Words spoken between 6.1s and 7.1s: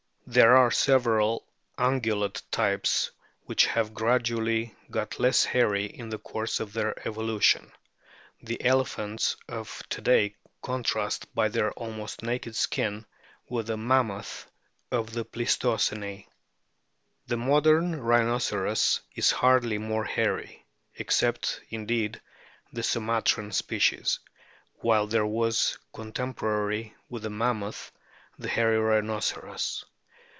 course of their